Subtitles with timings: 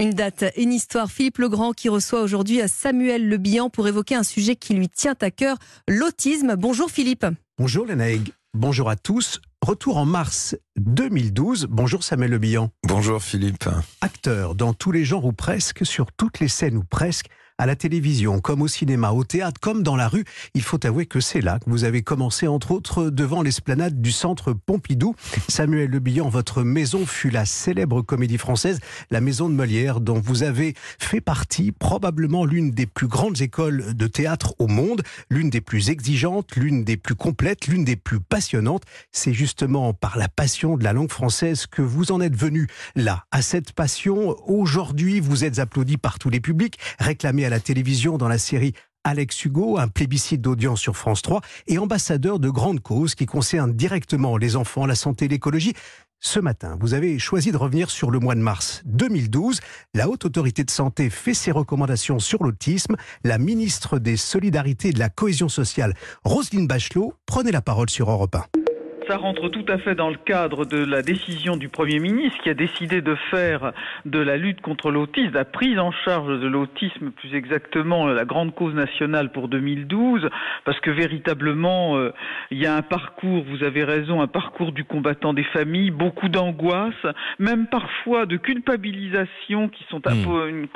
[0.00, 1.08] Une date, une histoire.
[1.08, 5.14] Philippe Legrand qui reçoit aujourd'hui Samuel Le Bihan pour évoquer un sujet qui lui tient
[5.20, 5.56] à cœur,
[5.88, 6.56] l'autisme.
[6.56, 7.24] Bonjour Philippe.
[7.58, 8.32] Bonjour Lénaïg.
[8.54, 9.40] Bonjour à tous.
[9.62, 11.68] Retour en mars 2012.
[11.70, 12.70] Bonjour Samuel Le Bihan.
[12.82, 13.68] Bonjour Philippe.
[14.00, 17.26] Acteur dans tous les genres ou presque, sur toutes les scènes ou presque,
[17.58, 20.24] à la télévision, comme au cinéma, au théâtre, comme dans la rue.
[20.54, 24.10] Il faut avouer que c'est là que vous avez commencé, entre autres, devant l'esplanade du
[24.10, 25.14] centre Pompidou.
[25.48, 28.80] Samuel Le Bihan, votre maison fut la célèbre comédie française,
[29.10, 33.94] la maison de Molière, dont vous avez fait partie, probablement l'une des plus grandes écoles
[33.94, 38.18] de théâtre au monde, l'une des plus exigeantes, l'une des plus complètes, l'une des plus
[38.18, 38.82] passionnantes.
[39.12, 42.66] C'est justement par la passion de la langue française que vous en êtes venu
[42.96, 44.36] là, à cette passion.
[44.48, 48.72] Aujourd'hui, vous êtes applaudi par tous les publics, réclamé à la télévision dans la série
[49.04, 53.74] Alex Hugo, un plébiscite d'audience sur France 3 et ambassadeur de grandes causes qui concernent
[53.74, 55.74] directement les enfants, la santé, l'écologie.
[56.20, 59.60] Ce matin, vous avez choisi de revenir sur le mois de mars 2012.
[59.92, 62.96] La Haute Autorité de Santé fait ses recommandations sur l'autisme.
[63.24, 68.10] La ministre des Solidarités et de la Cohésion sociale, Roselyne Bachelot, prenait la parole sur
[68.10, 68.63] Europe 1.
[69.08, 72.48] Ça rentre tout à fait dans le cadre de la décision du Premier ministre qui
[72.48, 73.72] a décidé de faire
[74.06, 78.54] de la lutte contre l'autisme, la prise en charge de l'autisme, plus exactement la grande
[78.54, 80.28] cause nationale pour 2012,
[80.64, 82.14] parce que véritablement, euh,
[82.50, 86.30] il y a un parcours, vous avez raison, un parcours du combattant des familles, beaucoup
[86.30, 86.94] d'angoisse,
[87.38, 90.48] même parfois de culpabilisation qui sont mmh.
[90.48, 90.68] une,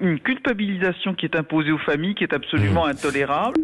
[0.00, 2.90] une, culpabilisation qui est imposée aux familles, qui est absolument mmh.
[2.90, 3.60] intolérable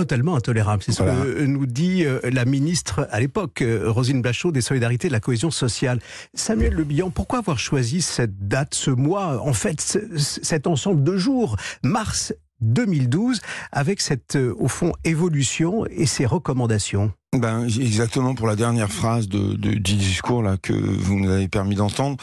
[0.00, 0.82] totalement intolérable.
[0.82, 5.08] C'est ce que nous dit euh, la ministre à l'époque, euh, Rosine Blachot, des Solidarités
[5.08, 6.00] et de la Cohésion sociale.
[6.32, 9.80] Samuel Le Bihan, pourquoi avoir choisi cette date, ce mois, en fait,
[10.16, 13.40] cet ensemble de jours, mars 2012,
[13.72, 17.12] avec cette, euh, au fond, évolution et ses recommandations?
[17.36, 21.74] Ben, exactement pour la dernière phrase de, du discours là que vous nous avez permis
[21.74, 22.16] d'entendre.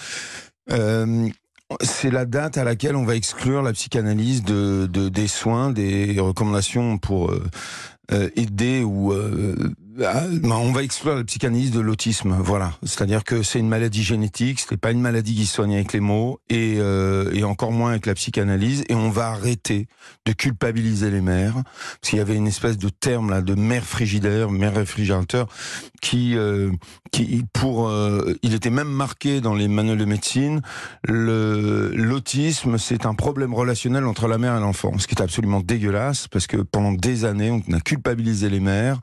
[0.71, 1.29] Euh,
[1.81, 6.97] c'est la date à laquelle on va exclure la psychanalyse de, des soins, des recommandations
[6.97, 7.43] pour euh,
[8.11, 9.55] euh, aider ou euh,
[9.99, 12.73] on va exclure la psychanalyse de l'autisme, voilà.
[12.83, 15.93] C'est-à-dire que c'est une maladie génétique, ce n'est pas une maladie qui se soigne avec
[15.93, 18.83] les mots et, euh, et encore moins avec la psychanalyse.
[18.89, 19.87] Et on va arrêter
[20.25, 23.83] de culpabiliser les mères, parce qu'il y avait une espèce de terme là de mère
[23.83, 25.47] frigidaire, mère réfrigérateur,
[26.01, 26.71] qui, euh,
[27.11, 30.61] qui pour, euh, il était même marqué dans les manuels de médecine.
[31.07, 36.27] L'autisme, c'est un problème relationnel entre la mère et l'enfant, ce qui est absolument dégueulasse,
[36.27, 38.99] parce que pendant des années, on a culpabilisé les mères,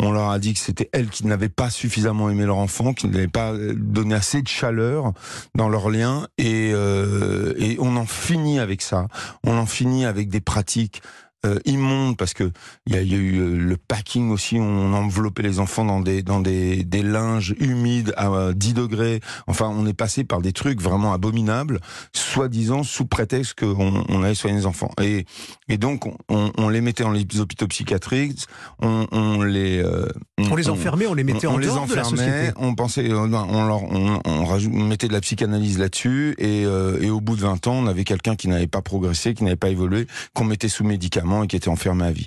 [0.00, 3.08] on leur a dit que c'était elles qui n'avaient pas suffisamment aimé leur enfant, qui
[3.08, 5.12] n'avaient pas donné assez de chaleur
[5.54, 9.08] dans leur lien, et, euh, et on en finit avec ça.
[9.44, 11.02] On en finit avec des pratiques
[11.44, 12.52] euh, immonde parce que
[12.86, 16.38] il y, a eu euh, le packing aussi, on enveloppait les enfants dans des dans
[16.38, 19.20] des, des linges humides à 10 degrés.
[19.48, 21.80] Enfin, on est passé par des trucs vraiment abominables,
[22.14, 24.92] soi-disant sous prétexte qu'on on allait soigner les enfants.
[25.00, 25.26] Et
[25.68, 28.46] et donc on, on les mettait dans les hôpitaux psychiatriques,
[28.80, 30.06] on, on les euh,
[30.38, 32.52] on, les enfermait, on les mettait en dehors de la société.
[32.56, 37.20] On pensait, euh, on leur on, on, mettait de la psychanalyse là-dessus et, et au
[37.20, 40.06] bout de 20 ans, on avait quelqu'un qui n'avait pas progressé, qui n'avait pas évolué,
[40.34, 42.26] qu'on mettait sous médicaments et qui était enfermé à vie.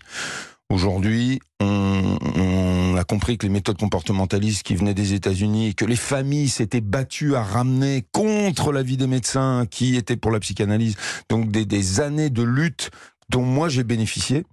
[0.70, 5.96] Aujourd'hui, on, a compris que les méthodes comportementalistes qui venaient des États-Unis et que les
[5.96, 10.96] familles s'étaient battues à ramener contre l'avis des médecins qui étaient pour la psychanalyse,
[11.30, 12.90] donc des, années de lutte
[13.30, 14.46] dont moi j'ai bénéficié.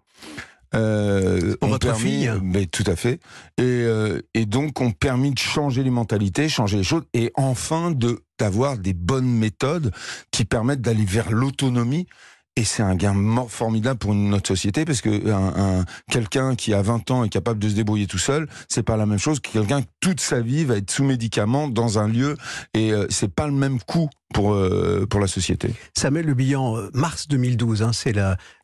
[0.74, 3.20] Euh, pour votre fille mais tout à fait.
[3.58, 7.90] Et, euh, et donc ont permis de changer les mentalités, changer les choses, et enfin
[7.90, 9.92] de d'avoir des bonnes méthodes
[10.30, 12.06] qui permettent d'aller vers l'autonomie
[12.56, 13.14] et c'est un gain
[13.48, 17.68] formidable pour notre société parce que un, quelqu'un qui a 20 ans est capable de
[17.68, 20.76] se débrouiller tout seul, c'est pas la même chose que quelqu'un toute sa vie va
[20.76, 22.36] être sous médicaments dans un lieu
[22.74, 25.70] et euh, c'est pas le même coût pour, euh, pour la société.
[25.96, 28.14] Samuel Le Bihan, euh, mars 2012, hein, c'est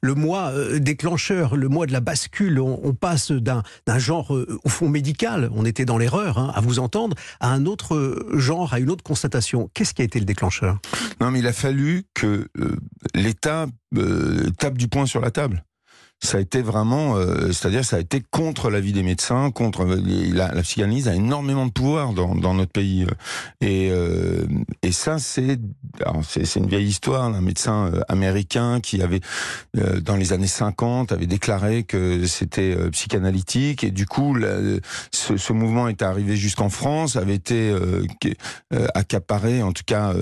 [0.01, 2.61] le mois déclencheur, le mois de la bascule.
[2.61, 3.63] On, passe d'un
[3.99, 8.27] genre au fond médical, on était dans l'erreur hein, à vous entendre, à un autre
[8.35, 9.71] genre, à une autre constatation.
[9.75, 10.79] Qu'est-ce qui a été le déclencheur?
[11.21, 12.49] Non, mais il a fallu que
[13.15, 13.67] l'État
[14.59, 15.65] tape du poing sur la table
[16.21, 20.03] ça a été vraiment, euh, c'est-à-dire ça a été contre l'avis des médecins, contre euh,
[20.33, 23.07] la, psychanalyse a énormément de pouvoir dans, dans notre pays
[23.63, 23.65] euh.
[23.65, 23.93] et
[24.83, 25.59] et ça c'est
[26.23, 27.31] c'est une vieille histoire.
[27.31, 29.21] D'un médecin américain qui avait
[29.75, 33.85] dans les années 50 avait déclaré que c'était psychanalytique.
[33.85, 34.37] Et du coup
[35.13, 37.75] ce, ce, mouvement est arrivé jusqu'en France, avait été
[38.95, 40.15] accaparé, en tout cas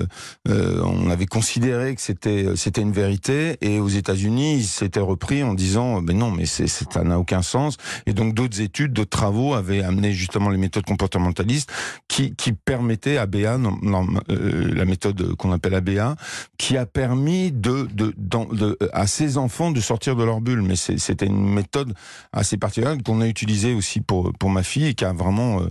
[0.47, 3.57] on avait considéré que c'était c'était une vérité.
[3.61, 7.19] Et aux États-Unis il s'était repris en disant disant ben non, mais c'est ça n'a
[7.19, 7.77] aucun sens.
[8.05, 11.71] Et donc d'autres études, d'autres travaux avaient amené justement les méthodes comportementalistes
[12.07, 16.15] qui, qui permettaient ABA, euh, la méthode qu'on appelle ABA,
[16.57, 20.61] qui a permis de, de, de, à ces enfants de sortir de leur bulle.
[20.61, 21.93] Mais c'était une méthode
[22.31, 25.67] assez particulière qu'on a utilisée aussi pour pour ma fille et qui a vraiment euh,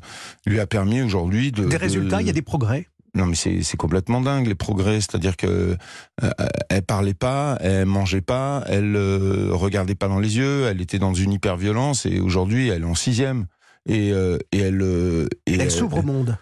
[0.46, 2.20] lui a permis aujourd'hui de des résultats.
[2.20, 2.88] Il y a des progrès?
[3.16, 5.00] Non, mais c'est complètement dingue les progrès.
[5.00, 5.76] C'est-à-dire que
[6.22, 6.30] euh,
[6.68, 10.98] elle parlait pas, elle mangeait pas, elle euh, regardait pas dans les yeux, elle était
[10.98, 13.46] dans une hyper-violence et aujourd'hui elle est en sixième
[13.86, 14.82] et, euh, et elle.
[14.82, 16.36] Euh, elle, s'ouvre au monde.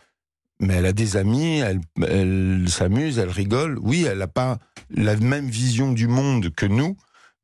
[0.58, 3.78] Mais elle a des amis, elle, elle s'amuse, elle rigole.
[3.80, 4.58] Oui, elle n'a pas
[4.90, 6.96] la même vision du monde que nous,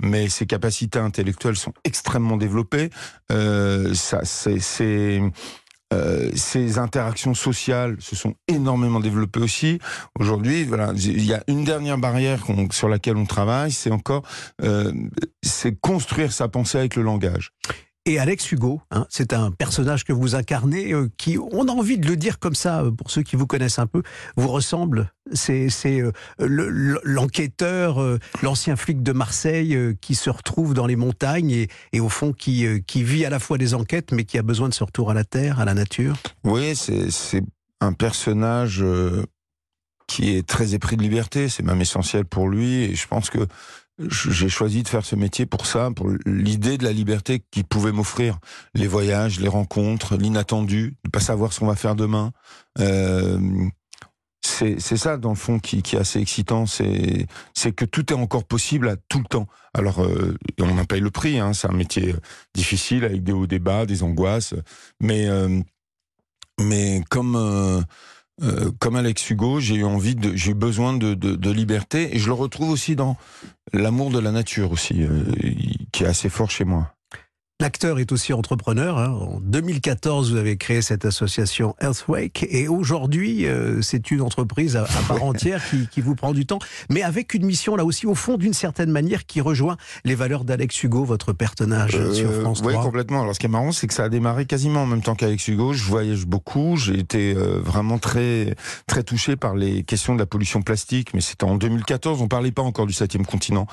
[0.03, 2.91] mais ses capacités intellectuelles sont extrêmement développées.
[3.31, 5.21] Euh, ça, c'est
[5.93, 9.81] euh, ces interactions sociales se sont énormément développées aussi.
[10.19, 14.23] Aujourd'hui, voilà, il y a une dernière barrière sur laquelle on travaille, c'est encore,
[14.63, 14.93] euh,
[15.43, 17.53] c'est construire sa pensée avec le langage.
[18.11, 21.97] Et Alex Hugo, hein, c'est un personnage que vous incarnez, euh, qui, on a envie
[21.97, 24.03] de le dire comme ça, euh, pour ceux qui vous connaissent un peu,
[24.37, 25.12] vous ressemble.
[25.33, 26.11] C'est euh,
[27.05, 28.05] l'enquêteur,
[28.43, 32.67] l'ancien flic de Marseille qui se retrouve dans les montagnes et, et au fond qui,
[32.83, 35.15] qui vit à la fois des enquêtes, mais qui a besoin de ce retour à
[35.15, 36.17] la terre, à la nature.
[36.43, 37.45] Oui, c'est
[37.81, 38.85] un personnage
[40.09, 43.47] qui est très épris de liberté, c'est même essentiel pour lui, et je pense que
[44.08, 47.93] j'ai choisi de faire ce métier pour ça, pour l'idée de la liberté qu'il pouvait
[47.93, 48.38] m'offrir.
[48.75, 52.32] Les voyages, les rencontres, l'inattendu, ne pas savoir ce qu'on va faire demain.
[52.79, 53.38] Euh,
[54.43, 56.64] c'est ça, dans le fond, qui, qui est assez excitant.
[56.67, 57.26] C'est
[57.76, 59.47] que tout est encore possible à tout le temps.
[59.75, 61.38] Alors, euh, on en paye le prix.
[61.38, 62.14] Hein, c'est un métier
[62.55, 64.55] difficile, avec des hauts, des bas, des angoisses.
[65.00, 65.61] Mais, euh,
[66.58, 67.85] mais comme
[68.43, 72.19] euh, comme Alex Hugo, j'ai eu envie de, j'ai besoin de, de, de, liberté et
[72.19, 73.17] je le retrouve aussi dans
[73.73, 75.25] l'amour de la nature aussi, euh,
[75.93, 76.95] qui est assez fort chez moi.
[77.61, 78.97] L'acteur est aussi entrepreneur.
[78.97, 79.11] Hein.
[79.11, 84.87] En 2014, vous avez créé cette association Earthwake et aujourd'hui, euh, c'est une entreprise à,
[85.07, 86.59] part entière qui, qui, vous prend du temps,
[86.89, 89.77] mais avec une mission là aussi au fond d'une certaine manière qui rejoint
[90.07, 92.73] les valeurs d'Alex Hugo, votre personnage euh, sur France 3.
[92.73, 93.21] Oui, complètement.
[93.21, 95.47] Alors ce qui est marrant, c'est que ça a démarré quasiment en même temps qu'Alex
[95.49, 95.75] Hugo.
[95.75, 96.79] Je voyage beaucoup.
[96.79, 98.55] J'ai été euh, vraiment très
[98.87, 102.23] très touché par les questions de la pollution plastique, mais c'était en 2014.
[102.23, 103.67] On parlait pas encore du septième continent.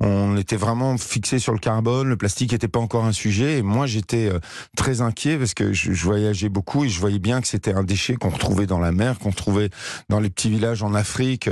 [0.00, 2.06] On était vraiment fixé sur le carbone.
[2.06, 4.38] Le plastique n'était pas encore un sujet et moi, j'étais euh,
[4.76, 8.16] très inquiet parce que je, voyageais beaucoup et je voyais bien que c'était un déchet
[8.16, 9.70] qu'on retrouvait dans la mer, qu'on trouvait
[10.08, 11.48] dans les petits villages en Afrique,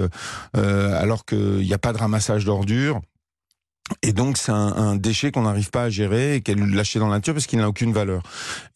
[0.57, 3.01] euh, alors qu'il n'y a pas de ramassage d'ordures.
[4.03, 7.17] Et donc c'est un, déchet qu'on n'arrive pas à gérer et qu'elle lâcher dans la
[7.17, 8.23] nature parce qu'il n'a aucune valeur.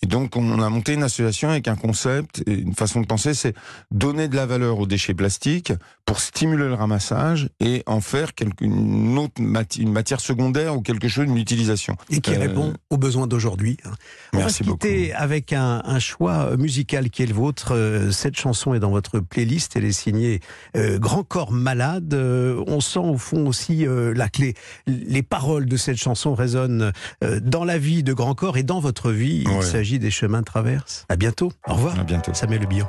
[0.02, 3.34] Et donc on a monté une association avec un concept et une façon de penser,
[3.34, 3.54] c'est
[3.90, 5.72] donner de la valeur aux déchets plastiques
[6.04, 10.82] pour stimuler le ramassage et en faire quelque, une autre matière, une matière secondaire ou
[10.82, 11.96] quelque chose, une utilisation.
[12.10, 13.76] Et qui euh, répond aux besoins d'aujourd'hui.
[13.84, 13.92] Hein.
[14.32, 17.74] On Merci va se quitter avec un, un, choix musical qui est le vôtre.
[17.74, 20.40] Euh, cette chanson est dans votre playlist, elle est signée
[20.76, 22.14] euh, Grand Corps Malade.
[22.14, 24.54] on sent au fond aussi la clé
[25.06, 28.80] les paroles de cette chanson résonnent euh, dans la vie de Grand Corps et dans
[28.80, 29.44] votre vie.
[29.46, 31.06] Il s'agit des chemins de traverse.
[31.08, 31.52] À bientôt.
[31.66, 31.98] Au revoir.
[31.98, 32.32] À bientôt.
[32.34, 32.88] Samuel Le Bihan.